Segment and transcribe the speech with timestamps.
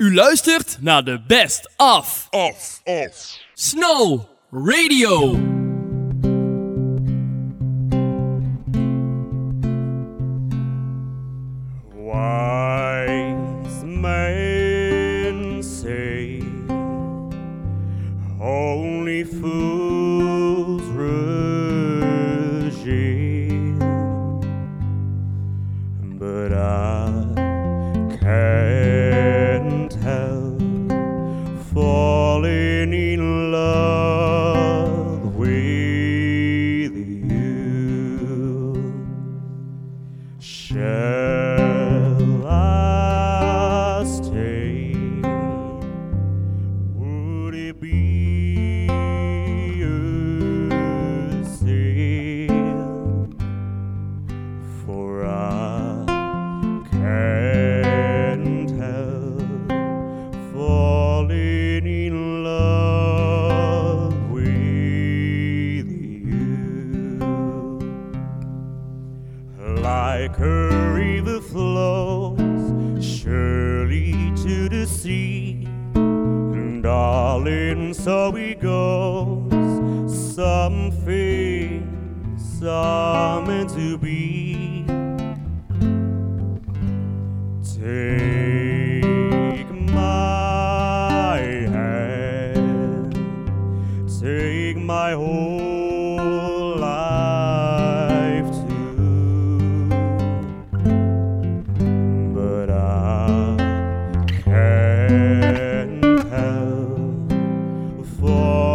[0.00, 3.38] U luistert naar de Best Of Off, off.
[3.54, 5.30] Snow Radio.
[11.94, 16.42] Wise men say
[18.40, 19.79] only fools
[40.40, 41.49] Shall
[70.18, 72.36] a river flows
[73.04, 75.66] surely to the sea.
[75.94, 79.50] And darling, so it goes.
[80.34, 84.84] Some things are meant to be.
[87.62, 91.38] Take my
[91.76, 93.14] hand,
[94.20, 95.69] take my whole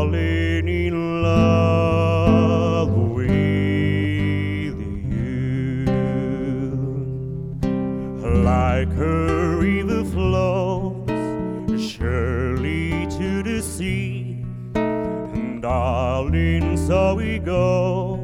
[0.00, 3.30] falling in love with
[5.12, 5.52] you
[8.42, 11.06] like a river flows
[11.78, 14.42] surely to the sea.
[14.74, 18.20] And darling, so it goes.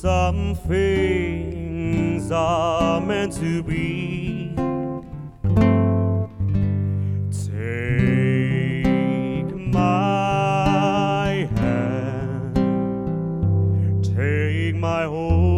[0.00, 4.37] Some things are meant to be.
[14.98, 15.57] my home.